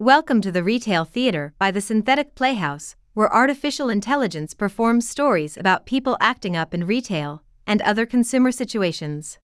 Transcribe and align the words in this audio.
Welcome 0.00 0.40
to 0.40 0.50
the 0.50 0.64
Retail 0.64 1.04
Theater 1.04 1.52
by 1.58 1.70
the 1.70 1.82
Synthetic 1.82 2.34
Playhouse, 2.34 2.96
where 3.12 3.30
artificial 3.30 3.90
intelligence 3.90 4.54
performs 4.54 5.06
stories 5.06 5.58
about 5.58 5.84
people 5.84 6.16
acting 6.22 6.56
up 6.56 6.72
in 6.72 6.86
retail 6.86 7.42
and 7.66 7.82
other 7.82 8.06
consumer 8.06 8.50
situations. 8.50 9.38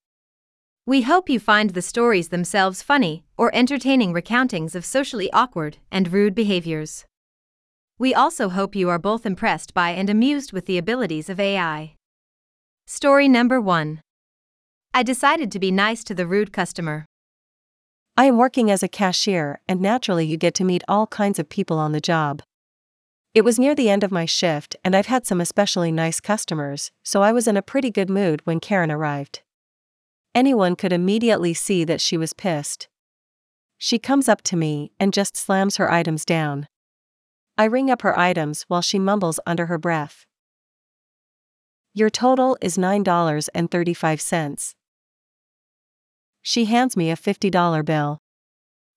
We 0.87 1.03
hope 1.03 1.29
you 1.29 1.39
find 1.39 1.69
the 1.69 1.83
stories 1.83 2.31
themselves 2.31 2.81
funny 2.81 3.27
or 3.37 3.55
entertaining 3.55 4.15
recountings 4.15 4.75
of 4.75 4.87
socially 4.87 5.31
awkward 5.31 5.77
and 5.93 6.11
rude 6.11 6.35
behaviors. 6.35 7.05
We 7.99 8.15
also 8.15 8.49
hope 8.49 8.75
you 8.75 8.89
are 8.89 8.99
both 8.99 9.27
impressed 9.27 9.75
by 9.75 9.91
and 9.91 10.09
amused 10.09 10.55
with 10.55 10.65
the 10.65 10.79
abilities 10.79 11.29
of 11.29 11.39
AI. 11.39 11.97
Story 12.87 13.29
number 13.29 13.61
one 13.61 14.01
I 14.95 15.03
decided 15.03 15.53
to 15.53 15.59
be 15.59 15.71
nice 15.71 16.03
to 16.05 16.15
the 16.15 16.27
rude 16.27 16.51
customer. 16.51 17.05
I 18.19 18.25
am 18.25 18.39
working 18.39 18.71
as 18.71 18.83
a 18.83 18.89
cashier, 18.89 19.61
and 19.69 19.81
naturally, 19.81 20.25
you 20.25 20.39
get 20.39 20.55
to 20.55 20.65
meet 20.65 20.83
all 20.89 21.07
kinds 21.07 21.39
of 21.39 21.51
people 21.51 21.79
on 21.79 21.93
the 21.93 22.01
job. 22.01 22.43
It 23.35 23.45
was 23.45 23.59
near 23.59 23.75
the 23.75 23.91
end 23.91 24.03
of 24.03 24.11
my 24.11 24.25
shift, 24.25 24.75
and 24.83 24.97
I've 24.97 25.07
had 25.07 25.27
some 25.27 25.39
especially 25.39 25.93
nice 25.93 26.19
customers, 26.19 26.93
so 27.03 27.21
I 27.23 27.33
was 27.33 27.47
in 27.47 27.59
a 27.59 27.63
pretty 27.63 27.91
good 27.91 28.09
mood 28.09 28.41
when 28.45 28.59
Karen 28.59 28.91
arrived. 28.91 29.43
Anyone 30.35 30.77
could 30.77 30.95
immediately 30.95 31.53
see 31.53 31.85
that 31.85 32.01
she 32.01 32.17
was 32.17 32.33
pissed. 32.33 32.89
She 33.77 33.99
comes 33.99 34.31
up 34.31 34.41
to 34.45 34.57
me 34.57 34.93
and 34.99 35.13
just 35.13 35.37
slams 35.37 35.77
her 35.77 35.93
items 35.93 36.25
down. 36.25 36.69
I 37.59 37.65
ring 37.65 37.91
up 37.91 38.01
her 38.01 38.19
items 38.19 38.63
while 38.69 38.81
she 38.81 38.99
mumbles 38.99 39.39
under 39.47 39.67
her 39.67 39.77
breath. 39.77 40.25
Your 41.93 42.09
total 42.09 42.57
is 42.63 42.79
$9.35. 42.79 44.75
She 46.49 46.67
hands 46.67 46.97
me 46.97 47.11
a 47.11 47.17
$50 47.17 47.85
bill. 47.85 48.21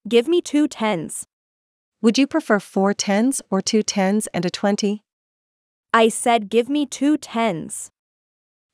Give 0.08 0.28
me 0.28 0.40
two 0.40 0.68
tens. 0.68 1.26
Would 2.00 2.16
you 2.16 2.28
prefer 2.28 2.60
four 2.60 2.94
tens 2.94 3.42
or 3.50 3.60
two 3.60 3.82
tens 3.82 4.28
and 4.28 4.46
a 4.46 4.50
20? 4.50 5.02
I 5.92 6.08
said 6.10 6.48
give 6.48 6.68
me 6.68 6.86
two 6.86 7.16
tens. 7.16 7.90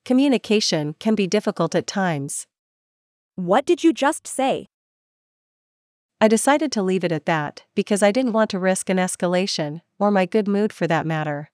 Communication 0.04 0.94
can 0.98 1.14
be 1.14 1.27
difficult 1.27 1.74
at 1.74 1.86
times. 1.86 2.47
What 3.34 3.64
did 3.64 3.82
you 3.82 3.94
just 3.94 4.27
say? 4.27 4.69
I 6.20 6.28
decided 6.28 6.70
to 6.72 6.82
leave 6.82 7.02
it 7.02 7.12
at 7.12 7.24
that 7.24 7.64
because 7.74 8.02
I 8.02 8.12
didn't 8.12 8.34
want 8.34 8.50
to 8.50 8.58
risk 8.58 8.91
an 8.91 8.98
escalation, 8.98 9.80
or 9.98 10.10
my 10.10 10.27
good 10.27 10.47
mood 10.47 10.70
for 10.70 10.86
that 10.86 11.06
matter. 11.06 11.50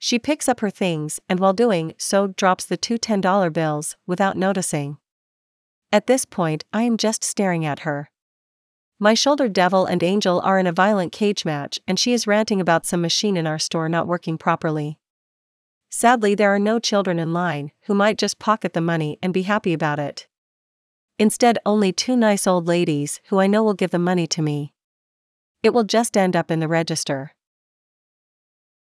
She 0.00 0.18
picks 0.18 0.48
up 0.48 0.58
her 0.58 0.70
things 0.70 1.20
and 1.28 1.38
while 1.38 1.52
doing 1.52 1.94
so 1.96 2.26
drops 2.26 2.64
the 2.64 2.76
two 2.76 2.98
$10 2.98 3.52
bills 3.52 3.96
without 4.04 4.36
noticing. 4.36 4.98
At 5.94 6.08
this 6.08 6.24
point, 6.24 6.64
I 6.72 6.82
am 6.82 6.96
just 6.96 7.22
staring 7.22 7.64
at 7.64 7.86
her. 7.86 8.10
My 8.98 9.14
shoulder 9.14 9.48
devil 9.48 9.86
and 9.86 10.02
angel 10.02 10.40
are 10.40 10.58
in 10.58 10.66
a 10.66 10.72
violent 10.72 11.12
cage 11.12 11.44
match, 11.44 11.78
and 11.86 12.00
she 12.00 12.12
is 12.12 12.26
ranting 12.26 12.60
about 12.60 12.84
some 12.84 13.00
machine 13.00 13.36
in 13.36 13.46
our 13.46 13.60
store 13.60 13.88
not 13.88 14.08
working 14.08 14.36
properly. 14.36 14.98
Sadly, 15.90 16.34
there 16.34 16.52
are 16.52 16.58
no 16.58 16.80
children 16.80 17.20
in 17.20 17.32
line 17.32 17.70
who 17.82 17.94
might 17.94 18.18
just 18.18 18.40
pocket 18.40 18.72
the 18.72 18.80
money 18.80 19.20
and 19.22 19.32
be 19.32 19.42
happy 19.42 19.72
about 19.72 20.00
it. 20.00 20.26
Instead, 21.20 21.60
only 21.64 21.92
two 21.92 22.16
nice 22.16 22.44
old 22.44 22.66
ladies 22.66 23.20
who 23.28 23.38
I 23.38 23.46
know 23.46 23.62
will 23.62 23.72
give 23.72 23.92
the 23.92 23.98
money 24.00 24.26
to 24.26 24.42
me. 24.42 24.72
It 25.62 25.72
will 25.72 25.84
just 25.84 26.16
end 26.16 26.34
up 26.34 26.50
in 26.50 26.58
the 26.58 26.66
register. 26.66 27.34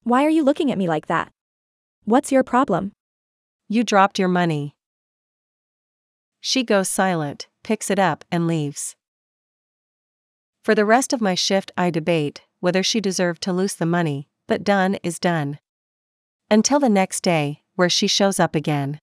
Why 0.04 0.24
are 0.24 0.30
you 0.30 0.44
looking 0.44 0.72
at 0.72 0.78
me 0.78 0.88
like 0.88 1.08
that? 1.08 1.32
What's 2.06 2.32
your 2.32 2.44
problem? 2.44 2.92
You 3.68 3.84
dropped 3.84 4.20
your 4.20 4.28
money. 4.28 4.76
She 6.42 6.64
goes 6.64 6.90
silent, 6.90 7.48
picks 7.64 7.90
it 7.92 8.00
up, 8.00 8.26
and 8.32 8.48
leaves. 8.48 8.96
For 10.64 10.76
the 10.76 10.86
rest 10.86 11.14
of 11.14 11.22
my 11.22 11.36
shift, 11.36 11.72
I 11.78 11.90
debate 11.90 12.42
whether 12.60 12.84
she 12.84 13.00
deserved 13.00 13.42
to 13.44 13.54
lose 13.54 13.76
the 13.76 13.86
money, 13.86 14.28
but 14.48 14.64
done 14.64 14.96
is 15.04 15.20
done. 15.20 15.60
Until 16.50 16.80
the 16.80 16.90
next 16.90 17.22
day, 17.22 17.62
where 17.76 17.90
she 17.90 18.08
shows 18.08 18.40
up 18.40 18.56
again. 18.56 19.00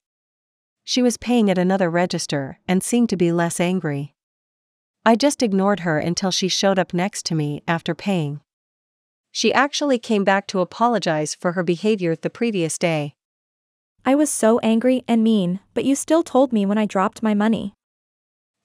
She 0.85 1.03
was 1.03 1.17
paying 1.17 1.51
at 1.51 1.59
another 1.59 1.91
register 1.91 2.61
and 2.69 2.83
seemed 2.83 3.09
to 3.11 3.17
be 3.17 3.33
less 3.33 3.61
angry. 3.61 4.15
I 5.05 5.17
just 5.17 5.43
ignored 5.43 5.81
her 5.81 5.99
until 5.99 6.31
she 6.31 6.49
showed 6.49 6.79
up 6.79 6.93
next 6.93 7.25
to 7.27 7.35
me 7.35 7.63
after 7.67 7.95
paying. 7.95 8.41
She 9.33 9.53
actually 9.53 9.99
came 9.99 10.25
back 10.25 10.47
to 10.49 10.61
apologize 10.61 11.35
for 11.35 11.53
her 11.53 11.63
behavior 11.63 12.17
the 12.17 12.31
previous 12.31 12.79
day. 12.79 13.15
I 14.05 14.15
was 14.15 14.31
so 14.31 14.59
angry 14.61 15.03
and 15.07 15.23
mean, 15.23 15.61
but 15.75 15.85
you 15.85 15.95
still 15.95 16.23
told 16.23 16.53
me 16.53 16.65
when 16.65 16.79
I 16.79 16.87
dropped 16.87 17.23
my 17.23 17.35
money. 17.35 17.75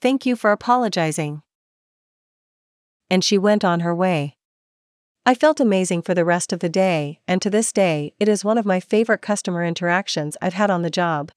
Thank 0.02 0.26
you 0.26 0.36
for 0.36 0.52
apologizing. 0.52 1.42
And 3.10 3.24
she 3.24 3.38
went 3.38 3.64
on 3.64 3.82
her 3.82 3.94
way. 3.94 4.38
I 5.26 5.36
felt 5.36 5.60
amazing 5.62 6.02
for 6.02 6.14
the 6.14 6.26
rest 6.26 6.52
of 6.52 6.60
the 6.60 6.68
day, 6.68 7.22
and 7.28 7.42
to 7.42 7.50
this 7.50 7.72
day, 7.72 8.14
it 8.20 8.28
is 8.28 8.44
one 8.44 8.58
of 8.58 8.66
my 8.66 8.82
favorite 8.82 9.22
customer 9.22 9.64
interactions 9.64 10.36
I've 10.42 10.56
had 10.56 10.70
on 10.70 10.82
the 10.82 10.90
job. 10.90 11.32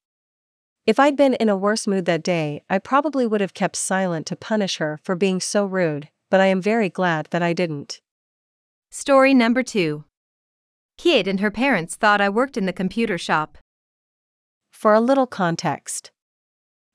If 0.87 0.99
I'd 0.99 1.17
been 1.17 1.35
in 1.35 1.49
a 1.49 1.57
worse 1.57 1.87
mood 1.87 2.05
that 2.07 2.23
day, 2.23 2.63
I 2.69 2.79
probably 2.79 3.27
would 3.27 3.41
have 3.41 3.55
kept 3.55 3.77
silent 3.77 4.27
to 4.27 4.37
punish 4.37 4.79
her 4.79 4.99
for 5.05 5.15
being 5.15 5.41
so 5.41 5.65
rude, 5.65 6.09
but 6.31 6.41
I 6.41 6.47
am 6.47 6.61
very 6.61 6.89
glad 6.89 7.29
that 7.31 7.43
I 7.43 7.53
didn't. 7.53 8.01
Story 8.91 9.35
number 9.35 9.63
two 9.63 10.05
Kid 10.97 11.29
and 11.29 11.41
her 11.41 11.51
parents 11.51 11.97
thought 11.97 12.21
I 12.21 12.29
worked 12.29 12.57
in 12.57 12.67
the 12.67 12.73
computer 12.73 13.19
shop. 13.19 13.59
For 14.77 14.93
a 14.93 15.01
little 15.01 15.27
context, 15.27 16.11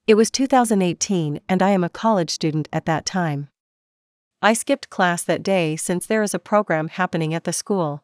it 0.06 0.14
was 0.14 0.30
2018 0.30 1.40
and 1.50 1.64
I 1.64 1.72
am 1.72 1.84
a 1.84 1.90
college 1.90 2.30
student 2.30 2.69
at 2.72 2.86
that 2.86 3.08
time. 3.08 3.50
I 4.40 4.53
skipped 4.53 4.92
class 4.92 5.24
that 5.24 5.42
day 5.42 5.75
since 5.78 6.06
there 6.06 6.22
is 6.22 6.36
a 6.36 6.40
program 6.40 6.90
happening 6.90 7.34
at 7.34 7.44
the 7.44 7.52
school. 7.52 8.03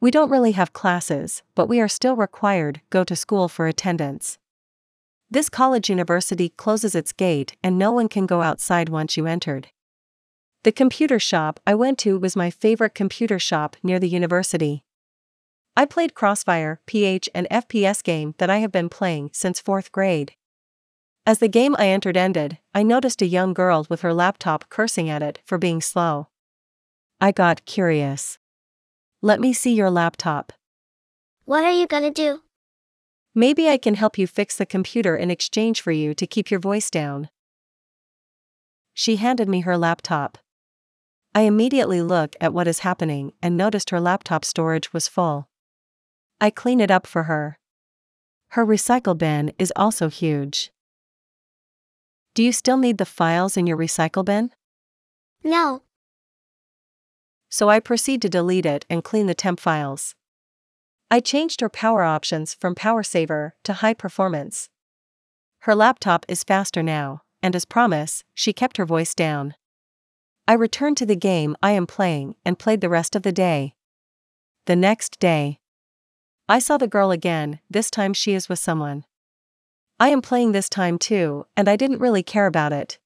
We 0.00 0.12
don't 0.12 0.30
really 0.30 0.52
have 0.52 0.72
classes, 0.72 1.42
but 1.56 1.66
we 1.66 1.80
are 1.80 1.88
still 1.88 2.14
required 2.14 2.80
go 2.88 3.02
to 3.02 3.16
school 3.16 3.48
for 3.48 3.66
attendance. 3.66 4.38
This 5.28 5.48
college 5.48 5.90
university 5.90 6.50
closes 6.50 6.94
its 6.94 7.12
gate 7.12 7.56
and 7.64 7.76
no 7.76 7.90
one 7.90 8.08
can 8.08 8.24
go 8.24 8.42
outside 8.42 8.88
once 8.88 9.16
you 9.16 9.26
entered. 9.26 9.66
The 10.62 10.70
computer 10.70 11.18
shop 11.18 11.58
I 11.66 11.74
went 11.74 11.98
to 11.98 12.20
was 12.20 12.36
my 12.36 12.50
favorite 12.50 12.94
computer 12.94 13.40
shop 13.40 13.76
near 13.82 13.98
the 13.98 14.08
university. 14.08 14.84
I 15.78 15.84
played 15.84 16.14
Crossfire, 16.14 16.80
PH, 16.86 17.28
and 17.34 17.46
FPS 17.50 18.02
game 18.02 18.34
that 18.38 18.48
I 18.48 18.58
have 18.58 18.72
been 18.72 18.88
playing 18.88 19.30
since 19.34 19.60
4th 19.60 19.92
grade. 19.92 20.32
As 21.26 21.38
the 21.38 21.48
game 21.48 21.76
I 21.78 21.88
entered 21.88 22.16
ended, 22.16 22.58
I 22.74 22.82
noticed 22.82 23.20
a 23.20 23.26
young 23.26 23.52
girl 23.52 23.86
with 23.90 24.00
her 24.00 24.14
laptop 24.14 24.70
cursing 24.70 25.10
at 25.10 25.22
it 25.22 25.40
for 25.44 25.58
being 25.58 25.82
slow. 25.82 26.28
I 27.20 27.30
got 27.30 27.66
curious. 27.66 28.38
Let 29.20 29.38
me 29.40 29.52
see 29.52 29.74
your 29.74 29.90
laptop. 29.90 30.52
What 31.44 31.64
are 31.64 31.72
you 31.72 31.86
gonna 31.86 32.10
do? 32.10 32.40
Maybe 33.34 33.68
I 33.68 33.76
can 33.76 33.96
help 33.96 34.16
you 34.16 34.26
fix 34.26 34.56
the 34.56 34.64
computer 34.64 35.14
in 35.14 35.30
exchange 35.30 35.82
for 35.82 35.92
you 35.92 36.14
to 36.14 36.26
keep 36.26 36.50
your 36.50 36.60
voice 36.60 36.90
down. 36.90 37.28
She 38.94 39.16
handed 39.16 39.46
me 39.46 39.60
her 39.60 39.76
laptop. 39.76 40.38
I 41.34 41.42
immediately 41.42 42.00
look 42.00 42.34
at 42.40 42.54
what 42.54 42.66
is 42.66 42.78
happening 42.78 43.32
and 43.42 43.58
noticed 43.58 43.90
her 43.90 44.00
laptop 44.00 44.42
storage 44.42 44.94
was 44.94 45.06
full. 45.06 45.50
I 46.40 46.50
clean 46.50 46.80
it 46.80 46.90
up 46.90 47.06
for 47.06 47.24
her. 47.24 47.58
Her 48.50 48.66
recycle 48.66 49.16
bin 49.16 49.52
is 49.58 49.72
also 49.74 50.08
huge. 50.08 50.70
Do 52.34 52.42
you 52.42 52.52
still 52.52 52.76
need 52.76 52.98
the 52.98 53.06
files 53.06 53.56
in 53.56 53.66
your 53.66 53.78
recycle 53.78 54.24
bin? 54.24 54.50
No. 55.42 55.82
So 57.48 57.70
I 57.70 57.80
proceed 57.80 58.20
to 58.22 58.28
delete 58.28 58.66
it 58.66 58.84
and 58.90 59.02
clean 59.02 59.26
the 59.26 59.34
temp 59.34 59.60
files. 59.60 60.14
I 61.10 61.20
changed 61.20 61.60
her 61.60 61.68
power 61.68 62.02
options 62.02 62.52
from 62.52 62.74
Power 62.74 63.02
Saver 63.02 63.54
to 63.64 63.74
High 63.74 63.94
Performance. 63.94 64.68
Her 65.60 65.74
laptop 65.74 66.26
is 66.28 66.44
faster 66.44 66.82
now, 66.82 67.22
and 67.42 67.56
as 67.56 67.64
promised, 67.64 68.24
she 68.34 68.52
kept 68.52 68.76
her 68.76 68.84
voice 68.84 69.14
down. 69.14 69.54
I 70.48 70.52
returned 70.52 70.96
to 70.98 71.06
the 71.06 71.16
game 71.16 71.56
I 71.62 71.72
am 71.72 71.86
playing 71.86 72.34
and 72.44 72.58
played 72.58 72.80
the 72.80 72.88
rest 72.88 73.16
of 73.16 73.22
the 73.22 73.32
day. 73.32 73.74
The 74.66 74.76
next 74.76 75.18
day, 75.18 75.60
I 76.48 76.60
saw 76.60 76.76
the 76.76 76.86
girl 76.86 77.10
again, 77.10 77.60
this 77.68 77.90
time 77.90 78.14
she 78.14 78.32
is 78.34 78.48
with 78.48 78.60
someone. 78.60 79.04
I 79.98 80.10
am 80.10 80.22
playing 80.22 80.52
this 80.52 80.68
time 80.68 80.98
too, 80.98 81.46
and 81.56 81.68
I 81.68 81.74
didn't 81.74 82.00
really 82.00 82.22
care 82.22 82.46
about 82.46 82.72
it. 82.72 82.98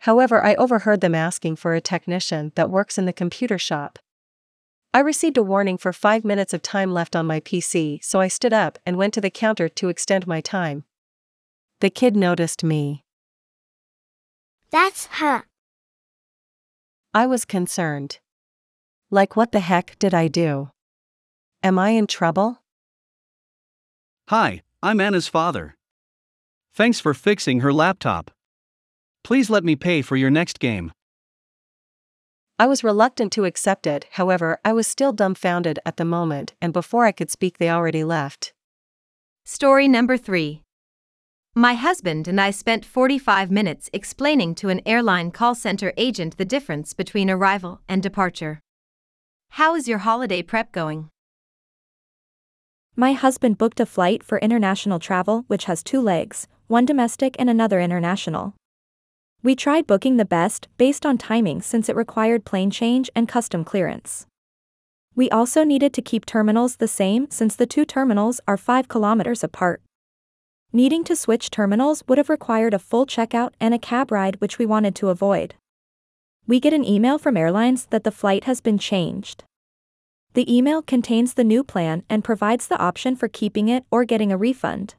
However, 0.00 0.42
I 0.42 0.54
overheard 0.54 1.00
them 1.00 1.14
asking 1.14 1.56
for 1.56 1.74
a 1.74 1.80
technician 1.80 2.52
that 2.54 2.70
works 2.70 2.96
in 2.96 3.04
the 3.04 3.12
computer 3.12 3.58
shop. 3.58 3.98
I 4.94 5.00
received 5.00 5.36
a 5.36 5.42
warning 5.42 5.76
for 5.76 5.92
five 5.92 6.24
minutes 6.24 6.54
of 6.54 6.62
time 6.62 6.94
left 6.94 7.14
on 7.14 7.26
my 7.26 7.40
PC, 7.40 8.02
so 8.02 8.20
I 8.20 8.28
stood 8.28 8.52
up 8.52 8.78
and 8.86 8.96
went 8.96 9.12
to 9.14 9.20
the 9.20 9.30
counter 9.30 9.68
to 9.68 9.88
extend 9.88 10.26
my 10.26 10.40
time. 10.40 10.84
The 11.80 11.90
kid 11.90 12.16
noticed 12.16 12.64
me. 12.64 13.04
That's 14.70 15.06
her. 15.06 15.44
I 17.12 17.26
was 17.26 17.44
concerned. 17.44 18.20
Like, 19.10 19.36
what 19.36 19.52
the 19.52 19.60
heck 19.60 19.98
did 19.98 20.14
I 20.14 20.28
do? 20.28 20.70
Am 21.66 21.80
I 21.80 21.90
in 21.90 22.06
trouble? 22.06 22.62
Hi, 24.28 24.62
I'm 24.84 25.00
Anna's 25.00 25.26
father. 25.26 25.74
Thanks 26.72 27.00
for 27.00 27.12
fixing 27.12 27.58
her 27.58 27.72
laptop. 27.72 28.30
Please 29.24 29.50
let 29.50 29.64
me 29.64 29.74
pay 29.74 30.00
for 30.00 30.14
your 30.14 30.30
next 30.30 30.60
game. 30.60 30.92
I 32.56 32.68
was 32.68 32.84
reluctant 32.84 33.32
to 33.32 33.46
accept 33.46 33.84
it, 33.84 34.06
however, 34.12 34.60
I 34.64 34.72
was 34.74 34.86
still 34.86 35.12
dumbfounded 35.12 35.80
at 35.84 35.96
the 35.96 36.04
moment, 36.04 36.54
and 36.62 36.72
before 36.72 37.04
I 37.04 37.10
could 37.10 37.32
speak, 37.32 37.58
they 37.58 37.68
already 37.68 38.04
left. 38.04 38.52
Story 39.44 39.88
number 39.88 40.16
3. 40.16 40.62
My 41.56 41.74
husband 41.74 42.28
and 42.28 42.40
I 42.40 42.52
spent 42.52 42.84
45 42.84 43.50
minutes 43.50 43.90
explaining 43.92 44.54
to 44.60 44.68
an 44.68 44.82
airline 44.86 45.32
call 45.32 45.56
center 45.56 45.92
agent 45.96 46.36
the 46.36 46.44
difference 46.44 46.94
between 46.94 47.28
arrival 47.28 47.80
and 47.88 48.04
departure. 48.04 48.60
How 49.58 49.74
is 49.74 49.88
your 49.88 49.98
holiday 49.98 50.42
prep 50.42 50.70
going? 50.70 51.10
My 52.98 53.12
husband 53.12 53.58
booked 53.58 53.78
a 53.78 53.84
flight 53.84 54.22
for 54.22 54.38
international 54.38 54.98
travel 54.98 55.44
which 55.48 55.66
has 55.66 55.82
two 55.82 56.00
legs, 56.00 56.48
one 56.66 56.86
domestic 56.86 57.36
and 57.38 57.50
another 57.50 57.78
international. 57.78 58.54
We 59.42 59.54
tried 59.54 59.86
booking 59.86 60.16
the 60.16 60.24
best 60.24 60.68
based 60.78 61.04
on 61.04 61.18
timing 61.18 61.60
since 61.60 61.90
it 61.90 61.94
required 61.94 62.46
plane 62.46 62.70
change 62.70 63.10
and 63.14 63.28
custom 63.28 63.64
clearance. 63.64 64.26
We 65.14 65.28
also 65.28 65.62
needed 65.62 65.92
to 65.92 66.00
keep 66.00 66.24
terminals 66.24 66.76
the 66.76 66.88
same 66.88 67.26
since 67.30 67.54
the 67.54 67.66
two 67.66 67.84
terminals 67.84 68.40
are 68.48 68.56
5 68.56 68.88
kilometers 68.88 69.44
apart. 69.44 69.82
Needing 70.72 71.04
to 71.04 71.14
switch 71.14 71.50
terminals 71.50 72.02
would 72.08 72.16
have 72.16 72.30
required 72.30 72.72
a 72.72 72.78
full 72.78 73.04
checkout 73.04 73.50
and 73.60 73.74
a 73.74 73.78
cab 73.78 74.10
ride, 74.10 74.40
which 74.40 74.58
we 74.58 74.64
wanted 74.64 74.94
to 74.96 75.10
avoid. 75.10 75.54
We 76.46 76.60
get 76.60 76.72
an 76.72 76.84
email 76.84 77.18
from 77.18 77.36
airlines 77.36 77.84
that 77.90 78.04
the 78.04 78.10
flight 78.10 78.44
has 78.44 78.62
been 78.62 78.78
changed. 78.78 79.44
The 80.36 80.54
email 80.54 80.82
contains 80.82 81.32
the 81.32 81.44
new 81.44 81.64
plan 81.64 82.02
and 82.10 82.22
provides 82.22 82.66
the 82.66 82.76
option 82.76 83.16
for 83.16 83.26
keeping 83.26 83.68
it 83.70 83.86
or 83.90 84.04
getting 84.04 84.30
a 84.30 84.36
refund. 84.36 84.94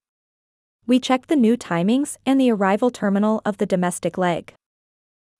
We 0.88 1.00
checked 1.00 1.30
the 1.30 1.36
new 1.36 1.56
timings 1.56 2.18
and 2.26 2.42
the 2.42 2.50
arrival 2.50 2.90
terminal 2.90 3.44
of 3.46 3.58
the 3.58 3.68
domestic 3.68 4.18
leg. 4.18 4.56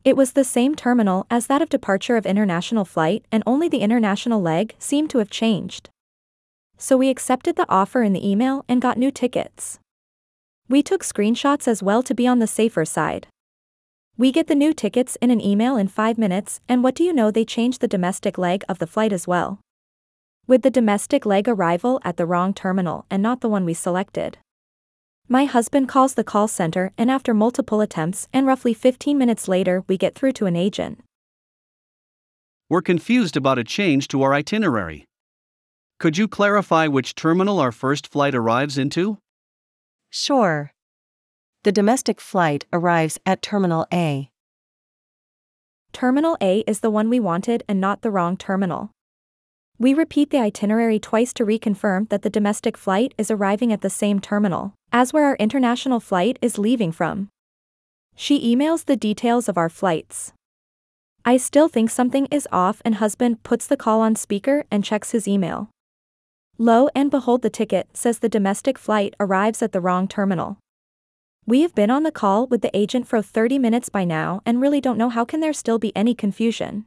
It 0.04 0.16
was 0.16 0.34
the 0.34 0.44
same 0.44 0.76
terminal 0.76 1.26
as 1.32 1.48
that 1.48 1.64
of 1.64 1.70
departure 1.70 2.16
of 2.16 2.28
international 2.28 2.86
flight 2.86 3.26
and 3.32 3.42
only 3.48 3.68
the 3.68 3.80
international 3.80 4.40
leg 4.40 4.76
seemed 4.78 5.10
to 5.10 5.18
have 5.18 5.32
changed. 5.32 5.90
So 6.78 6.96
we 6.96 7.10
accepted 7.10 7.56
the 7.56 7.66
offer 7.68 8.04
in 8.04 8.14
the 8.14 8.30
email 8.30 8.66
and 8.70 8.80
got 8.80 9.00
new 9.00 9.10
tickets. 9.10 9.80
We 10.70 10.84
took 10.84 11.04
screenshots 11.04 11.68
as 11.68 11.82
well 11.82 12.04
to 12.04 12.14
be 12.14 12.28
on 12.28 12.38
the 12.38 12.46
safer 12.46 12.86
side. 12.86 13.26
We 14.16 14.32
get 14.32 14.46
the 14.46 14.54
new 14.54 14.76
tickets 14.76 15.18
in 15.24 15.32
an 15.32 15.42
email 15.42 15.76
in 15.76 15.88
5 15.88 16.20
minutes, 16.20 16.62
and 16.70 16.84
what 16.84 16.94
do 16.94 17.04
you 17.04 17.14
know, 17.14 17.32
they 17.32 17.46
changed 17.46 17.82
the 17.82 17.88
domestic 17.88 18.38
leg 18.38 18.64
of 18.70 18.78
the 18.78 18.86
flight 18.86 19.12
as 19.12 19.28
well. 19.28 19.60
With 20.48 20.62
the 20.62 20.72
domestic 20.72 21.26
leg 21.26 21.50
arrival 21.50 22.00
at 22.06 22.16
the 22.16 22.26
wrong 22.26 22.54
terminal 22.54 23.06
and 23.12 23.22
not 23.22 23.42
the 23.42 23.50
one 23.50 23.66
we 23.66 23.74
selected. 23.74 24.38
My 25.28 25.44
husband 25.44 25.90
calls 25.90 26.14
the 26.14 26.24
call 26.24 26.48
center, 26.48 26.94
and 26.98 27.12
after 27.12 27.34
multiple 27.34 27.82
attempts 27.82 28.30
and 28.32 28.48
roughly 28.48 28.74
15 28.74 29.18
minutes 29.18 29.50
later, 29.50 29.84
we 29.90 29.98
get 29.98 30.16
through 30.16 30.32
to 30.34 30.46
an 30.46 30.56
agent. 30.56 31.04
We're 32.70 32.82
confused 32.82 33.36
about 33.36 33.60
a 33.60 33.66
change 33.66 34.08
to 34.08 34.24
our 34.24 34.34
itinerary. 34.34 35.04
Could 36.00 36.18
you 36.18 36.30
clarify 36.30 36.88
which 36.88 37.16
terminal 37.16 37.60
our 37.60 37.74
first 37.74 38.08
flight 38.08 38.34
arrives 38.34 38.78
into? 38.78 39.18
Sure. 40.10 40.72
The 41.64 41.74
domestic 41.74 42.22
flight 42.22 42.66
arrives 42.72 43.20
at 43.26 43.42
Terminal 43.42 43.86
A. 43.94 44.30
Terminal 45.92 46.38
A 46.40 46.60
is 46.60 46.80
the 46.80 46.90
one 46.90 47.10
we 47.10 47.20
wanted 47.20 47.64
and 47.68 47.82
not 47.82 48.02
the 48.02 48.12
wrong 48.12 48.38
terminal. 48.38 48.92
We 49.80 49.94
repeat 49.94 50.32
the 50.32 50.40
itinerary 50.40 50.98
twice 50.98 51.34
to 51.34 51.46
reconfirm 51.46 52.10
that 52.10 52.24
the 52.24 52.32
domestic 52.32 52.76
flight 52.76 53.14
is 53.16 53.30
arriving 53.30 53.72
at 53.72 53.82
the 53.82 53.92
same 53.92 54.20
terminal 54.20 54.74
as 54.92 55.14
where 55.14 55.26
our 55.26 55.36
international 55.36 56.00
flight 56.00 56.40
is 56.42 56.58
leaving 56.58 56.92
from. 56.92 57.30
She 58.16 58.56
emails 58.56 58.86
the 58.86 58.96
details 58.96 59.48
of 59.48 59.58
our 59.58 59.70
flights. 59.70 60.34
I 61.24 61.38
still 61.38 61.68
think 61.68 61.92
something 61.92 62.28
is 62.32 62.48
off, 62.52 62.82
and 62.86 62.96
husband 62.96 63.44
puts 63.44 63.68
the 63.68 63.78
call 63.78 64.02
on 64.02 64.16
speaker 64.16 64.66
and 64.72 64.84
checks 64.84 65.12
his 65.12 65.28
email. 65.28 65.70
Lo 66.58 66.90
and 66.96 67.12
behold, 67.12 67.44
the 67.44 67.50
ticket 67.50 67.90
says 67.94 68.20
the 68.20 68.30
domestic 68.30 68.80
flight 68.80 69.14
arrives 69.20 69.62
at 69.62 69.74
the 69.74 69.82
wrong 69.82 70.08
terminal. 70.08 70.58
We 71.46 71.62
have 71.62 71.76
been 71.76 71.92
on 71.92 72.02
the 72.02 72.12
call 72.12 72.48
with 72.48 72.62
the 72.62 72.76
agent 72.76 73.08
for 73.08 73.22
30 73.22 73.60
minutes 73.60 73.90
by 73.90 74.06
now 74.06 74.42
and 74.46 74.60
really 74.60 74.82
don't 74.82 74.98
know 74.98 75.10
how 75.10 75.24
can 75.24 75.40
there 75.40 75.54
still 75.54 75.78
be 75.78 75.96
any 75.96 76.16
confusion. 76.16 76.86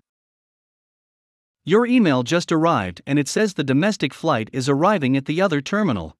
Your 1.70 1.87
email 1.87 2.25
just 2.25 2.50
arrived 2.50 3.00
and 3.06 3.17
it 3.17 3.28
says 3.28 3.55
the 3.55 3.62
domestic 3.62 4.12
flight 4.12 4.50
is 4.52 4.69
arriving 4.69 5.17
at 5.17 5.26
the 5.26 5.40
other 5.40 5.61
terminal. 5.61 6.17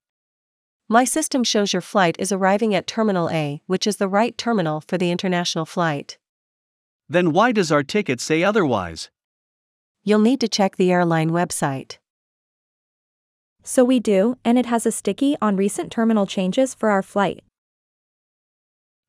My 0.89 1.03
system 1.03 1.43
shows 1.43 1.73
your 1.73 1.83
flight 1.83 2.15
is 2.21 2.31
arriving 2.31 2.73
at 2.73 2.87
Terminal 2.87 3.29
A, 3.31 3.61
which 3.67 3.85
is 3.85 3.97
the 3.97 4.07
right 4.07 4.39
terminal 4.39 4.81
for 4.81 4.97
the 4.97 5.11
international 5.11 5.67
flight. 5.67 6.19
Then 7.09 7.33
why 7.33 7.51
does 7.51 7.73
our 7.73 7.83
ticket 7.83 8.21
say 8.21 8.45
otherwise? 8.45 9.11
You'll 10.05 10.21
need 10.21 10.39
to 10.39 10.47
check 10.47 10.77
the 10.77 10.93
airline 10.93 11.31
website. 11.31 11.99
So 13.65 13.83
we 13.83 13.99
do, 13.99 14.37
and 14.45 14.57
it 14.57 14.67
has 14.67 14.87
a 14.87 14.93
sticky 14.93 15.37
on 15.43 15.57
recent 15.57 15.91
terminal 15.91 16.27
changes 16.27 16.75
for 16.75 16.91
our 16.91 17.03
flight. 17.03 17.43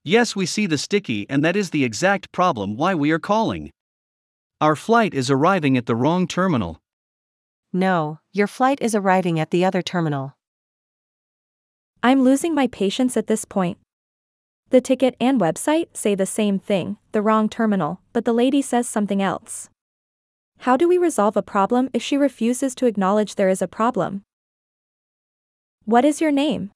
Yes, 0.03 0.35
we 0.35 0.47
see 0.47 0.65
the 0.65 0.79
sticky, 0.79 1.29
and 1.29 1.45
that 1.45 1.55
is 1.55 1.69
the 1.69 1.83
exact 1.83 2.31
problem 2.31 2.77
why 2.77 2.95
we 2.95 3.11
are 3.11 3.19
calling. 3.19 3.69
Our 4.61 4.75
flight 4.75 5.15
is 5.15 5.31
arriving 5.31 5.75
at 5.75 5.87
the 5.87 5.95
wrong 5.95 6.27
terminal. 6.27 6.79
No, 7.73 8.19
your 8.31 8.45
flight 8.45 8.77
is 8.79 8.93
arriving 8.93 9.39
at 9.39 9.49
the 9.49 9.65
other 9.65 9.81
terminal. 9.81 10.35
I'm 12.03 12.21
losing 12.21 12.53
my 12.53 12.67
patience 12.67 13.17
at 13.17 13.25
this 13.25 13.43
point. 13.43 13.79
The 14.69 14.79
ticket 14.79 15.15
and 15.19 15.41
website 15.41 15.97
say 15.97 16.13
the 16.13 16.27
same 16.27 16.59
thing, 16.59 16.97
the 17.11 17.23
wrong 17.23 17.49
terminal, 17.49 18.01
but 18.13 18.23
the 18.23 18.33
lady 18.33 18.61
says 18.61 18.87
something 18.87 19.19
else. 19.19 19.67
How 20.59 20.77
do 20.77 20.87
we 20.87 20.99
resolve 20.99 21.35
a 21.35 21.41
problem 21.41 21.89
if 21.91 22.03
she 22.03 22.15
refuses 22.15 22.75
to 22.75 22.85
acknowledge 22.85 23.33
there 23.33 23.49
is 23.49 23.63
a 23.63 23.67
problem? 23.67 24.21
What 25.85 26.05
is 26.05 26.21
your 26.21 26.31
name? 26.31 26.69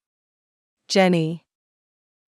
Jenny. 0.88 1.44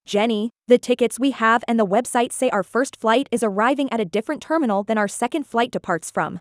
Jenny, 0.07 0.53
the 0.69 0.79
tickets 0.79 1.19
we 1.19 1.31
have 1.31 1.65
and 1.67 1.81
the 1.81 1.87
website 1.87 2.31
say 2.31 2.51
our 2.51 2.63
first 2.63 2.95
flight 2.95 3.27
is 3.33 3.43
arriving 3.43 3.91
at 3.91 4.01
a 4.01 4.05
different 4.05 4.43
terminal 4.43 4.85
than 4.85 4.99
our 4.99 5.09
second 5.09 5.45
flight 5.45 5.71
departs 5.71 6.11
from. 6.11 6.41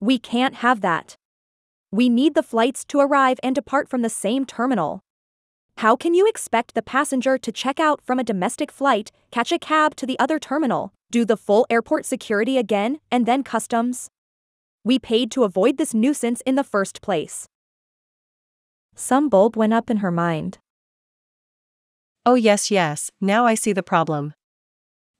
We 0.00 0.18
can't 0.18 0.56
have 0.56 0.80
that. 0.80 1.14
We 1.92 2.08
need 2.08 2.34
the 2.34 2.42
flights 2.42 2.84
to 2.86 2.98
arrive 2.98 3.38
and 3.44 3.54
depart 3.54 3.88
from 3.88 4.02
the 4.02 4.08
same 4.08 4.44
terminal. 4.44 5.00
How 5.78 5.94
can 5.94 6.14
you 6.14 6.26
expect 6.26 6.74
the 6.74 6.82
passenger 6.82 7.38
to 7.38 7.52
check 7.52 7.78
out 7.78 8.00
from 8.02 8.18
a 8.18 8.24
domestic 8.24 8.72
flight, 8.72 9.12
catch 9.30 9.52
a 9.52 9.58
cab 9.58 9.94
to 9.96 10.06
the 10.06 10.18
other 10.18 10.40
terminal, 10.40 10.92
do 11.12 11.24
the 11.24 11.36
full 11.36 11.64
airport 11.70 12.06
security 12.06 12.58
again, 12.58 12.98
and 13.08 13.24
then 13.24 13.44
customs? 13.44 14.08
We 14.82 14.98
paid 14.98 15.30
to 15.30 15.44
avoid 15.44 15.78
this 15.78 15.94
nuisance 15.94 16.42
in 16.44 16.56
the 16.56 16.64
first 16.64 17.02
place. 17.02 17.46
Some 18.96 19.28
bulb 19.28 19.56
went 19.56 19.72
up 19.72 19.90
in 19.90 19.98
her 19.98 20.10
mind. 20.10 20.58
Oh, 22.26 22.34
yes, 22.36 22.70
yes, 22.70 23.10
now 23.20 23.44
I 23.44 23.54
see 23.54 23.74
the 23.74 23.82
problem. 23.82 24.32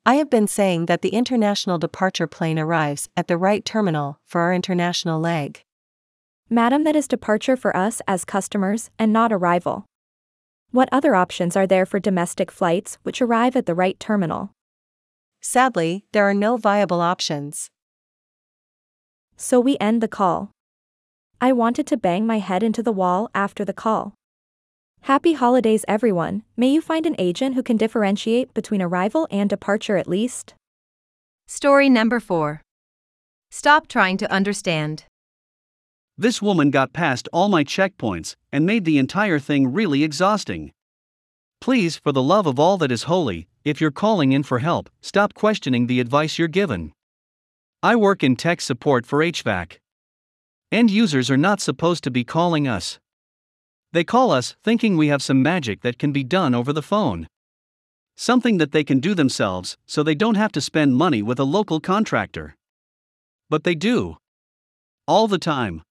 I 0.06 0.14
have 0.14 0.30
been 0.30 0.46
saying 0.46 0.86
that 0.86 1.02
the 1.02 1.10
international 1.10 1.78
departure 1.78 2.26
plane 2.26 2.58
arrives 2.58 3.10
at 3.14 3.28
the 3.28 3.36
right 3.36 3.62
terminal 3.62 4.20
for 4.24 4.40
our 4.40 4.54
international 4.54 5.20
leg. 5.20 5.62
Madam, 6.48 6.84
that 6.84 6.96
is 6.96 7.06
departure 7.06 7.56
for 7.56 7.76
us 7.76 8.00
as 8.08 8.24
customers 8.24 8.90
and 8.98 9.12
not 9.12 9.32
arrival. 9.32 9.84
What 10.70 10.88
other 10.92 11.14
options 11.14 11.56
are 11.56 11.66
there 11.66 11.84
for 11.84 12.00
domestic 12.00 12.50
flights 12.50 12.96
which 13.02 13.20
arrive 13.20 13.54
at 13.54 13.66
the 13.66 13.74
right 13.74 14.00
terminal? 14.00 14.52
Sadly, 15.42 16.06
there 16.12 16.24
are 16.24 16.34
no 16.34 16.56
viable 16.56 17.02
options. 17.02 17.68
So 19.36 19.60
we 19.60 19.76
end 19.78 20.02
the 20.02 20.08
call. 20.08 20.52
I 21.38 21.52
wanted 21.52 21.86
to 21.88 21.98
bang 21.98 22.26
my 22.26 22.38
head 22.38 22.62
into 22.62 22.82
the 22.82 22.92
wall 22.92 23.28
after 23.34 23.62
the 23.62 23.74
call. 23.74 24.14
Happy 25.04 25.34
holidays, 25.34 25.84
everyone. 25.86 26.44
May 26.56 26.68
you 26.68 26.80
find 26.80 27.04
an 27.04 27.14
agent 27.18 27.54
who 27.54 27.62
can 27.62 27.76
differentiate 27.76 28.54
between 28.54 28.80
arrival 28.80 29.28
and 29.30 29.50
departure 29.50 29.98
at 29.98 30.08
least. 30.08 30.54
Story 31.46 31.90
number 31.90 32.20
4. 32.20 32.62
Stop 33.50 33.86
trying 33.86 34.16
to 34.16 34.32
understand. 34.32 35.04
This 36.16 36.40
woman 36.40 36.70
got 36.70 36.94
past 36.94 37.28
all 37.34 37.50
my 37.50 37.64
checkpoints 37.64 38.36
and 38.50 38.64
made 38.64 38.86
the 38.86 38.96
entire 38.96 39.38
thing 39.38 39.74
really 39.74 40.02
exhausting. 40.02 40.72
Please, 41.60 41.98
for 41.98 42.10
the 42.10 42.22
love 42.22 42.46
of 42.46 42.58
all 42.58 42.78
that 42.78 42.90
is 42.90 43.02
holy, 43.02 43.46
if 43.62 43.82
you're 43.82 43.90
calling 43.90 44.32
in 44.32 44.42
for 44.42 44.60
help, 44.60 44.88
stop 45.02 45.34
questioning 45.34 45.86
the 45.86 46.00
advice 46.00 46.38
you're 46.38 46.48
given. 46.48 46.94
I 47.82 47.94
work 47.94 48.22
in 48.22 48.36
tech 48.36 48.62
support 48.62 49.04
for 49.04 49.18
HVAC. 49.18 49.76
End 50.72 50.90
users 50.90 51.30
are 51.30 51.36
not 51.36 51.60
supposed 51.60 52.04
to 52.04 52.10
be 52.10 52.24
calling 52.24 52.66
us. 52.66 52.98
They 53.94 54.02
call 54.02 54.32
us 54.32 54.56
thinking 54.64 54.96
we 54.96 55.06
have 55.06 55.22
some 55.22 55.40
magic 55.40 55.82
that 55.82 56.00
can 56.00 56.10
be 56.10 56.24
done 56.24 56.52
over 56.52 56.72
the 56.72 56.82
phone. 56.82 57.28
Something 58.16 58.58
that 58.58 58.72
they 58.72 58.82
can 58.82 58.98
do 58.98 59.14
themselves, 59.14 59.78
so 59.86 60.02
they 60.02 60.16
don't 60.16 60.34
have 60.34 60.50
to 60.52 60.60
spend 60.60 60.96
money 60.96 61.22
with 61.22 61.38
a 61.38 61.44
local 61.44 61.78
contractor. 61.78 62.56
But 63.48 63.62
they 63.62 63.76
do. 63.76 64.16
All 65.06 65.28
the 65.28 65.38
time. 65.38 65.82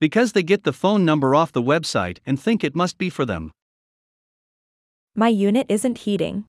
Because 0.00 0.32
they 0.32 0.42
get 0.42 0.64
the 0.64 0.72
phone 0.72 1.04
number 1.04 1.32
off 1.32 1.52
the 1.52 1.62
website 1.62 2.18
and 2.26 2.42
think 2.42 2.64
it 2.64 2.74
must 2.74 2.98
be 2.98 3.08
for 3.08 3.24
them. 3.24 3.52
My 5.14 5.28
unit 5.28 5.66
isn't 5.68 5.98
heating. 5.98 6.46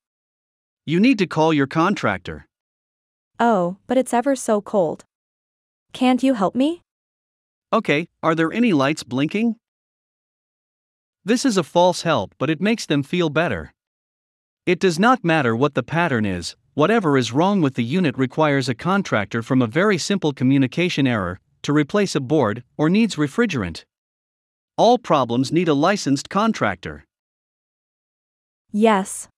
You 0.88 1.00
need 1.00 1.20
to 1.20 1.28
call 1.28 1.54
your 1.54 1.68
contractor. 1.68 2.48
Oh, 3.40 3.78
but 3.86 4.00
it's 4.00 4.14
ever 4.14 4.36
so 4.36 4.60
cold. 4.60 5.06
Can't 5.94 6.24
you 6.24 6.34
help 6.34 6.56
me? 6.56 6.82
Okay, 7.72 8.08
are 8.24 8.34
there 8.34 8.52
any 8.52 8.74
lights 8.74 9.04
blinking? 9.04 9.58
This 11.26 11.46
is 11.46 11.58
a 11.58 11.64
false 11.64 12.02
help, 12.02 12.36
but 12.38 12.50
it 12.50 12.60
makes 12.60 12.86
them 12.86 13.02
feel 13.02 13.30
better. 13.30 13.74
It 14.66 14.80
does 14.80 15.00
not 15.00 15.24
matter 15.24 15.56
what 15.56 15.74
the 15.74 15.82
pattern 15.84 16.26
is, 16.26 16.58
whatever 16.74 17.18
is 17.18 17.32
wrong 17.32 17.62
with 17.62 17.76
the 17.76 17.84
unit 17.84 18.18
requires 18.18 18.68
a 18.68 18.76
contractor 18.76 19.42
from 19.42 19.62
a 19.62 19.68
very 19.68 19.98
simple 19.98 20.34
communication 20.34 21.08
error 21.08 21.40
to 21.62 21.72
replace 21.72 22.14
a 22.14 22.20
board 22.20 22.64
or 22.78 22.90
needs 22.90 23.16
refrigerant. 23.16 23.86
All 24.78 24.98
problems 24.98 25.52
need 25.52 25.70
a 25.70 25.74
licensed 25.74 26.30
contractor. 26.30 27.06
Yes. 28.72 29.30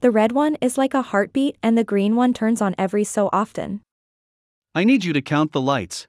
The 0.00 0.10
red 0.10 0.32
one 0.32 0.56
is 0.60 0.76
like 0.76 0.92
a 0.92 1.02
heartbeat 1.02 1.56
and 1.62 1.78
the 1.78 1.84
green 1.84 2.16
one 2.16 2.34
turns 2.34 2.60
on 2.60 2.74
every 2.76 3.04
so 3.04 3.30
often. 3.32 3.80
I 4.74 4.84
need 4.84 5.04
you 5.04 5.14
to 5.14 5.22
count 5.22 5.52
the 5.52 5.60
lights. 5.60 6.06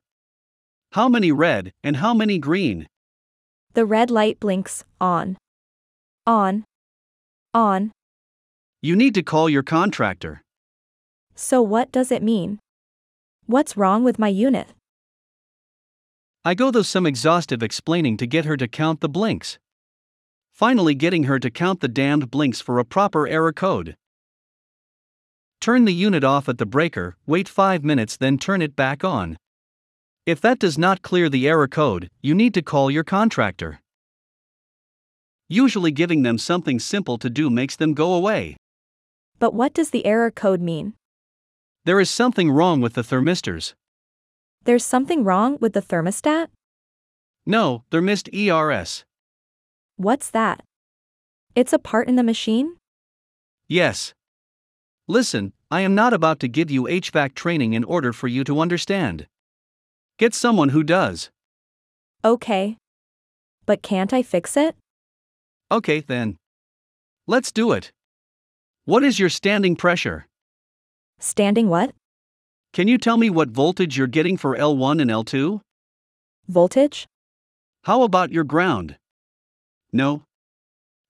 How 0.92 1.08
many 1.08 1.32
red 1.32 1.72
and 1.84 1.98
how 1.98 2.14
many 2.14 2.38
green? 2.38 2.88
The 3.74 3.86
red 3.86 4.10
light 4.10 4.40
blinks 4.40 4.84
on. 5.00 5.38
On. 6.26 6.66
On. 7.54 7.92
You 8.82 8.96
need 8.96 9.14
to 9.16 9.24
call 9.24 9.50
your 9.50 9.64
contractor. 9.64 10.42
So 11.36 11.62
what 11.62 11.92
does 11.92 12.12
it 12.12 12.24
mean? 12.24 12.60
What's 13.46 13.78
wrong 13.78 14.04
with 14.04 14.18
my 14.20 14.28
unit? 14.28 14.68
I 16.44 16.56
go 16.56 16.72
through 16.72 16.84
some 16.84 17.06
exhaustive 17.06 17.62
explaining 17.62 18.18
to 18.18 18.28
get 18.28 18.46
her 18.46 18.58
to 18.58 18.68
count 18.68 19.02
the 19.02 19.10
blinks. 19.10 19.60
Finally, 20.52 20.96
getting 20.96 21.26
her 21.26 21.40
to 21.40 21.50
count 21.50 21.82
the 21.82 21.88
damned 21.88 22.32
blinks 22.32 22.60
for 22.60 22.80
a 22.80 22.86
proper 22.86 23.28
error 23.28 23.54
code. 23.54 23.96
Turn 25.62 25.86
the 25.86 25.94
unit 25.94 26.24
off 26.24 26.50
at 26.50 26.58
the 26.58 26.66
breaker, 26.66 27.18
wait 27.28 27.48
5 27.48 27.84
minutes, 27.84 28.18
then 28.18 28.38
turn 28.38 28.62
it 28.62 28.76
back 28.76 29.04
on. 29.04 29.38
If 30.30 30.42
that 30.42 30.60
does 30.60 30.78
not 30.78 31.02
clear 31.02 31.28
the 31.28 31.48
error 31.48 31.68
code, 31.68 32.08
you 32.22 32.36
need 32.36 32.54
to 32.54 32.62
call 32.62 32.92
your 32.92 33.04
contractor. 33.04 33.80
Usually, 35.48 35.90
giving 35.90 36.22
them 36.22 36.38
something 36.38 36.78
simple 36.78 37.18
to 37.18 37.32
do 37.32 37.50
makes 37.50 37.76
them 37.76 37.96
go 37.96 38.14
away. 38.14 38.56
But 39.40 39.56
what 39.56 39.74
does 39.74 39.90
the 39.90 40.06
error 40.06 40.30
code 40.30 40.62
mean? 40.62 40.94
There 41.86 42.00
is 42.00 42.12
something 42.12 42.52
wrong 42.52 42.80
with 42.80 42.94
the 42.94 43.02
thermistors. 43.02 43.74
There's 44.66 44.86
something 44.86 45.24
wrong 45.24 45.58
with 45.60 45.74
the 45.74 45.82
thermostat? 45.82 46.50
No, 47.48 47.84
thermistors. 47.90 49.04
What's 49.98 50.30
that? 50.30 50.62
It's 51.56 51.74
a 51.74 51.80
part 51.80 52.08
in 52.08 52.18
the 52.18 52.30
machine? 52.32 52.76
Yes. 53.68 54.14
Listen, 55.08 55.54
I 55.72 55.82
am 55.82 55.96
not 55.96 56.14
about 56.14 56.40
to 56.42 56.48
give 56.48 56.70
you 56.70 56.84
HVAC 56.84 57.34
training 57.34 57.74
in 57.74 57.84
order 57.84 58.14
for 58.14 58.28
you 58.28 58.44
to 58.44 58.60
understand. 58.60 59.26
Get 60.20 60.34
someone 60.34 60.70
who 60.70 60.84
does. 60.84 61.30
Okay. 62.26 62.76
But 63.66 63.82
can't 63.82 64.12
I 64.12 64.22
fix 64.22 64.58
it? 64.58 64.76
Okay, 65.72 66.02
then. 66.02 66.36
Let's 67.26 67.54
do 67.54 67.72
it. 67.72 67.94
What 68.84 69.02
is 69.02 69.18
your 69.18 69.30
standing 69.30 69.78
pressure? 69.78 70.28
Standing 71.20 71.70
what? 71.70 71.94
Can 72.74 72.90
you 72.90 72.98
tell 72.98 73.16
me 73.16 73.30
what 73.30 73.48
voltage 73.48 73.98
you're 73.98 74.08
getting 74.08 74.36
for 74.36 74.58
L1 74.58 75.02
and 75.02 75.10
L2? 75.10 75.62
Voltage? 76.50 77.08
How 77.84 78.04
about 78.04 78.30
your 78.30 78.44
ground? 78.44 78.98
No. 79.94 80.24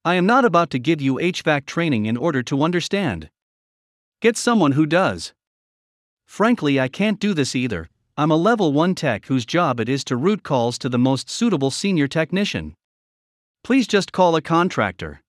I 0.06 0.14
am 0.16 0.28
not 0.28 0.46
about 0.46 0.70
to 0.70 0.78
give 0.78 1.02
you 1.02 1.16
HVAC 1.16 1.66
training 1.66 2.06
in 2.06 2.16
order 2.16 2.44
to 2.44 2.62
understand. 2.62 3.32
Get 4.22 4.38
someone 4.38 4.74
who 4.74 4.86
does. 4.86 5.34
Frankly, 6.28 6.80
I 6.80 6.88
can't 6.90 7.20
do 7.20 7.34
this 7.34 7.56
either. 7.56 7.90
I'm 8.20 8.32
a 8.32 8.36
level 8.36 8.74
1 8.74 8.96
tech 8.96 9.28
whose 9.28 9.46
job 9.46 9.80
it 9.80 9.88
is 9.88 10.04
to 10.04 10.18
route 10.18 10.44
calls 10.44 10.78
to 10.80 10.90
the 10.90 11.00
most 11.00 11.30
suitable 11.30 11.72
senior 11.72 12.06
technician. 12.06 12.74
Please 13.64 13.88
just 13.88 14.12
call 14.12 14.36
a 14.36 14.42
contractor. 14.42 15.22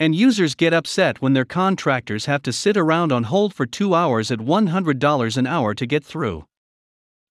And 0.00 0.14
users 0.14 0.54
get 0.54 0.72
upset 0.72 1.20
when 1.20 1.34
their 1.34 1.44
contractors 1.44 2.24
have 2.24 2.40
to 2.44 2.50
sit 2.50 2.78
around 2.78 3.12
on 3.12 3.24
hold 3.24 3.52
for 3.52 3.66
two 3.66 3.94
hours 3.94 4.30
at 4.30 4.38
$100 4.38 5.36
an 5.36 5.46
hour 5.46 5.74
to 5.74 5.84
get 5.84 6.02
through. 6.02 6.46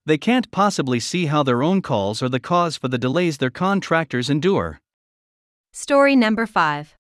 They 0.05 0.19
can't 0.19 0.51
possibly 0.51 0.99
see 0.99 1.25
how 1.25 1.41
their 1.41 1.63
own 1.63 1.81
calls 1.81 2.21
are 2.21 2.29
the 2.29 2.39
cause 2.39 2.77
for 2.77 2.89
the 2.89 2.99
delays 2.99 3.39
their 3.39 3.49
contractors 3.49 4.29
endure. 4.29 4.79
Story 5.73 6.15
number 6.15 6.45
5. 6.45 6.93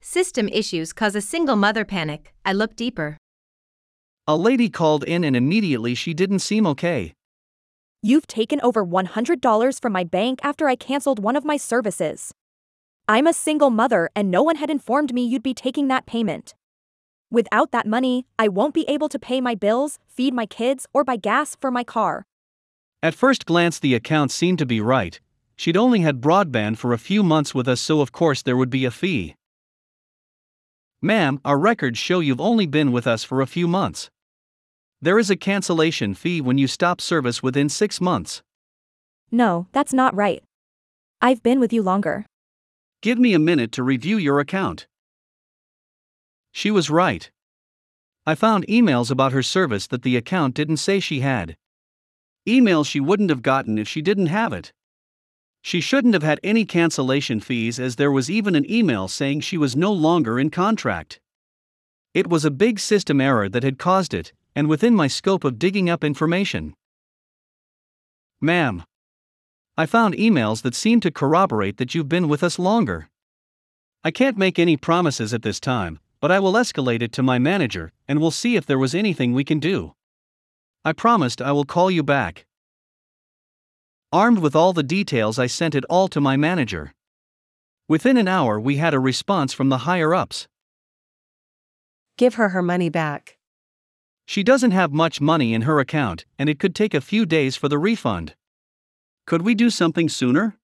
System 0.00 0.48
issues 0.48 0.92
cause 0.92 1.14
a 1.14 1.20
single 1.20 1.54
mother 1.54 1.84
panic. 1.84 2.34
I 2.44 2.52
look 2.52 2.74
deeper. 2.74 3.16
A 4.30 4.36
lady 4.36 4.70
called 4.70 5.02
in 5.02 5.24
and 5.24 5.34
immediately 5.34 5.92
she 5.92 6.14
didn't 6.14 6.38
seem 6.38 6.64
okay. 6.64 7.14
You've 8.00 8.28
taken 8.28 8.60
over 8.60 8.86
$100 8.86 9.82
from 9.82 9.92
my 9.92 10.04
bank 10.04 10.38
after 10.44 10.68
I 10.68 10.76
canceled 10.76 11.18
one 11.18 11.34
of 11.34 11.44
my 11.44 11.56
services. 11.56 12.32
I'm 13.08 13.26
a 13.26 13.32
single 13.32 13.70
mother 13.70 14.08
and 14.14 14.30
no 14.30 14.44
one 14.44 14.54
had 14.54 14.70
informed 14.70 15.12
me 15.12 15.24
you'd 15.26 15.42
be 15.42 15.52
taking 15.52 15.88
that 15.88 16.06
payment. 16.06 16.54
Without 17.28 17.72
that 17.72 17.88
money, 17.88 18.24
I 18.38 18.46
won't 18.46 18.72
be 18.72 18.88
able 18.88 19.08
to 19.08 19.18
pay 19.18 19.40
my 19.40 19.56
bills, 19.56 19.98
feed 20.06 20.32
my 20.32 20.46
kids, 20.46 20.86
or 20.94 21.02
buy 21.02 21.16
gas 21.16 21.56
for 21.60 21.72
my 21.72 21.82
car. 21.82 22.24
At 23.02 23.16
first 23.16 23.46
glance, 23.46 23.80
the 23.80 23.96
account 23.96 24.30
seemed 24.30 24.60
to 24.60 24.64
be 24.64 24.80
right. 24.80 25.18
She'd 25.56 25.76
only 25.76 26.02
had 26.02 26.20
broadband 26.20 26.78
for 26.78 26.92
a 26.92 26.98
few 26.98 27.24
months 27.24 27.52
with 27.52 27.66
us, 27.66 27.80
so 27.80 28.00
of 28.00 28.12
course 28.12 28.42
there 28.42 28.56
would 28.56 28.70
be 28.70 28.84
a 28.84 28.92
fee. 28.92 29.34
Ma'am, 31.02 31.40
our 31.44 31.58
records 31.58 31.98
show 31.98 32.20
you've 32.20 32.40
only 32.40 32.66
been 32.66 32.92
with 32.92 33.08
us 33.08 33.24
for 33.24 33.40
a 33.40 33.46
few 33.48 33.66
months. 33.66 34.08
There 35.02 35.18
is 35.18 35.30
a 35.30 35.36
cancellation 35.36 36.12
fee 36.14 36.42
when 36.42 36.58
you 36.58 36.66
stop 36.66 37.00
service 37.00 37.42
within 37.42 37.70
six 37.70 38.02
months. 38.02 38.42
No, 39.30 39.66
that's 39.72 39.94
not 39.94 40.14
right. 40.14 40.42
I've 41.22 41.42
been 41.42 41.58
with 41.58 41.72
you 41.72 41.82
longer. 41.82 42.26
Give 43.00 43.18
me 43.18 43.32
a 43.32 43.38
minute 43.38 43.72
to 43.72 43.82
review 43.82 44.18
your 44.18 44.40
account. 44.40 44.86
She 46.52 46.70
was 46.70 46.90
right. 46.90 47.30
I 48.26 48.34
found 48.34 48.66
emails 48.66 49.10
about 49.10 49.32
her 49.32 49.42
service 49.42 49.86
that 49.86 50.02
the 50.02 50.16
account 50.16 50.54
didn't 50.54 50.76
say 50.76 51.00
she 51.00 51.20
had. 51.20 51.56
Emails 52.46 52.86
she 52.86 53.00
wouldn't 53.00 53.30
have 53.30 53.42
gotten 53.42 53.78
if 53.78 53.88
she 53.88 54.02
didn't 54.02 54.26
have 54.26 54.52
it. 54.52 54.70
She 55.62 55.80
shouldn't 55.80 56.14
have 56.14 56.22
had 56.22 56.40
any 56.42 56.66
cancellation 56.66 57.40
fees 57.40 57.80
as 57.80 57.96
there 57.96 58.12
was 58.12 58.30
even 58.30 58.54
an 58.54 58.70
email 58.70 59.08
saying 59.08 59.40
she 59.40 59.56
was 59.56 59.76
no 59.76 59.92
longer 59.92 60.38
in 60.38 60.50
contract. 60.50 61.20
It 62.12 62.28
was 62.28 62.44
a 62.44 62.50
big 62.50 62.78
system 62.78 63.18
error 63.18 63.48
that 63.48 63.62
had 63.62 63.78
caused 63.78 64.12
it, 64.12 64.32
and 64.54 64.68
within 64.68 64.94
my 64.94 65.06
scope 65.06 65.44
of 65.44 65.58
digging 65.58 65.88
up 65.88 66.04
information. 66.04 66.74
Ma'am, 68.40 68.82
I 69.76 69.86
found 69.86 70.14
emails 70.14 70.62
that 70.62 70.74
seem 70.74 71.00
to 71.00 71.10
corroborate 71.10 71.76
that 71.78 71.94
you've 71.94 72.08
been 72.08 72.28
with 72.28 72.42
us 72.42 72.58
longer. 72.58 73.08
I 74.04 74.10
can't 74.10 74.36
make 74.38 74.58
any 74.58 74.76
promises 74.76 75.32
at 75.34 75.42
this 75.42 75.60
time, 75.60 75.98
but 76.20 76.30
I 76.30 76.38
will 76.38 76.52
escalate 76.52 77.02
it 77.02 77.12
to 77.12 77.22
my 77.22 77.38
manager 77.38 77.92
and 78.06 78.20
we'll 78.20 78.30
see 78.30 78.56
if 78.56 78.66
there 78.66 78.78
was 78.78 78.94
anything 78.94 79.32
we 79.32 79.44
can 79.44 79.58
do. 79.58 79.94
I 80.84 80.92
promised 80.92 81.42
I 81.42 81.52
will 81.52 81.64
call 81.64 81.90
you 81.90 82.02
back. 82.02 82.46
Armed 84.12 84.38
with 84.38 84.56
all 84.56 84.72
the 84.72 84.82
details, 84.82 85.38
I 85.38 85.46
sent 85.46 85.74
it 85.74 85.84
all 85.88 86.08
to 86.08 86.20
my 86.20 86.36
manager. 86.36 86.94
Within 87.88 88.16
an 88.16 88.28
hour, 88.28 88.58
we 88.58 88.76
had 88.76 88.94
a 88.94 89.00
response 89.00 89.52
from 89.52 89.68
the 89.68 89.78
higher 89.78 90.14
ups. 90.14 90.48
Give 92.16 92.34
her 92.34 92.50
her 92.50 92.62
money 92.62 92.88
back. 92.88 93.39
She 94.30 94.44
doesn't 94.44 94.70
have 94.70 94.92
much 94.92 95.20
money 95.20 95.54
in 95.54 95.62
her 95.62 95.80
account, 95.80 96.24
and 96.38 96.48
it 96.48 96.60
could 96.60 96.72
take 96.72 96.94
a 96.94 97.00
few 97.00 97.26
days 97.26 97.56
for 97.56 97.68
the 97.68 97.80
refund. 97.80 98.36
Could 99.26 99.42
we 99.42 99.56
do 99.56 99.70
something 99.70 100.08
sooner? 100.08 100.56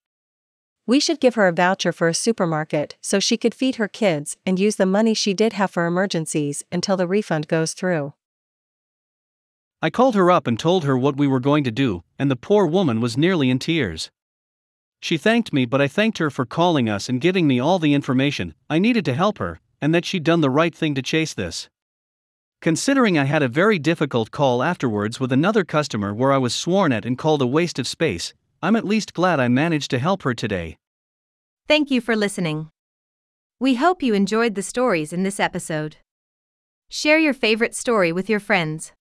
We 0.87 1.01
should 1.01 1.19
give 1.19 1.35
her 1.35 1.49
a 1.49 1.53
voucher 1.53 1.91
for 1.91 2.07
a 2.07 2.15
supermarket 2.15 2.95
so 3.01 3.19
she 3.19 3.37
could 3.37 3.57
feed 3.57 3.75
her 3.75 3.89
kids 3.89 4.37
and 4.47 4.61
use 4.61 4.77
the 4.77 4.87
money 4.87 5.15
she 5.15 5.35
did 5.35 5.55
have 5.55 5.73
for 5.73 5.85
emergencies 5.85 6.63
until 6.71 6.97
the 6.97 7.09
refund 7.09 7.49
goes 7.49 7.73
through. 7.73 8.15
I 9.83 9.91
called 9.91 10.15
her 10.15 10.31
up 10.31 10.47
and 10.47 10.57
told 10.57 10.85
her 10.85 10.97
what 10.97 11.17
we 11.17 11.27
were 11.27 11.41
going 11.41 11.65
to 11.65 11.73
do, 11.73 12.05
and 12.21 12.31
the 12.31 12.37
poor 12.37 12.67
woman 12.67 13.01
was 13.01 13.17
nearly 13.17 13.51
in 13.51 13.59
tears. 13.59 14.13
She 15.01 15.17
thanked 15.17 15.53
me, 15.53 15.67
but 15.67 15.81
I 15.81 15.89
thanked 15.89 16.19
her 16.19 16.31
for 16.31 16.47
calling 16.47 16.89
us 16.89 17.09
and 17.09 17.21
giving 17.21 17.49
me 17.49 17.59
all 17.59 17.81
the 17.81 17.95
information 17.95 18.55
I 18.71 18.79
needed 18.79 19.05
to 19.07 19.15
help 19.15 19.39
her, 19.39 19.59
and 19.81 19.93
that 19.93 20.05
she'd 20.05 20.23
done 20.23 20.41
the 20.41 20.51
right 20.51 20.73
thing 20.73 20.95
to 20.95 21.03
chase 21.03 21.35
this. 21.35 21.69
Considering 22.63 23.19
I 23.19 23.25
had 23.25 23.43
a 23.43 23.49
very 23.49 23.79
difficult 23.79 24.31
call 24.31 24.63
afterwards 24.63 25.21
with 25.21 25.31
another 25.31 25.65
customer 25.65 26.15
where 26.15 26.33
I 26.33 26.39
was 26.39 26.55
sworn 26.55 26.93
at 26.93 27.05
and 27.05 27.19
called 27.19 27.43
a 27.43 27.47
waste 27.47 27.79
of 27.79 27.87
space, 27.87 28.35
I'm 28.63 28.77
at 28.77 28.85
least 28.85 29.15
glad 29.15 29.39
I 29.39 29.49
managed 29.49 29.91
to 29.91 29.99
help 29.99 30.23
her 30.23 30.35
today. 30.35 30.79
Thank 31.69 31.91
you 31.91 32.01
for 32.01 32.17
listening. 32.17 32.71
We 33.61 33.77
hope 33.77 34.03
you 34.03 34.15
enjoyed 34.15 34.55
the 34.55 34.63
stories 34.63 35.13
in 35.13 35.23
this 35.23 35.39
episode. 35.39 35.97
Share 36.89 37.19
your 37.19 37.35
favorite 37.35 37.75
story 37.75 38.13
with 38.13 38.29
your 38.29 38.41
friends. 38.41 38.93